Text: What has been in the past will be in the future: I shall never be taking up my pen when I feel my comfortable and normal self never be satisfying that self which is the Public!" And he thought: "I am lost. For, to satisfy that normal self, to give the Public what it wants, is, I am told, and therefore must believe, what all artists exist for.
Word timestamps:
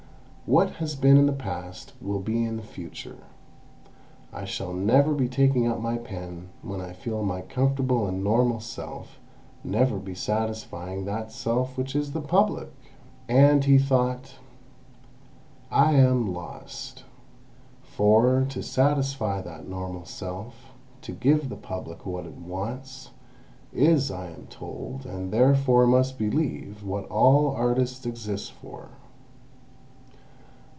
What 0.47 0.71
has 0.83 0.97
been 0.97 1.15
in 1.15 1.27
the 1.27 1.31
past 1.31 1.93
will 2.01 2.19
be 2.19 2.43
in 2.43 2.57
the 2.57 2.61
future: 2.61 3.19
I 4.33 4.43
shall 4.43 4.73
never 4.73 5.13
be 5.13 5.29
taking 5.29 5.65
up 5.65 5.79
my 5.79 5.97
pen 5.97 6.49
when 6.61 6.81
I 6.81 6.91
feel 6.91 7.23
my 7.23 7.39
comfortable 7.39 8.05
and 8.05 8.21
normal 8.21 8.59
self 8.59 9.17
never 9.63 9.97
be 9.97 10.13
satisfying 10.13 11.05
that 11.05 11.31
self 11.31 11.77
which 11.77 11.95
is 11.95 12.11
the 12.11 12.19
Public!" 12.19 12.67
And 13.29 13.63
he 13.63 13.77
thought: 13.79 14.35
"I 15.71 15.93
am 15.93 16.33
lost. 16.33 17.05
For, 17.81 18.45
to 18.49 18.61
satisfy 18.61 19.39
that 19.41 19.69
normal 19.69 20.03
self, 20.03 20.73
to 21.03 21.13
give 21.13 21.47
the 21.47 21.55
Public 21.55 22.05
what 22.05 22.25
it 22.25 22.35
wants, 22.35 23.11
is, 23.71 24.11
I 24.11 24.31
am 24.31 24.47
told, 24.49 25.05
and 25.05 25.31
therefore 25.31 25.87
must 25.87 26.17
believe, 26.17 26.83
what 26.83 27.05
all 27.07 27.51
artists 27.55 28.05
exist 28.05 28.51
for. 28.51 28.89